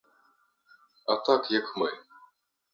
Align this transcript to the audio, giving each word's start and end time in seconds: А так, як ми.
А 1.05 1.15
так, 1.29 1.51
як 1.51 1.77
ми. 1.77 1.89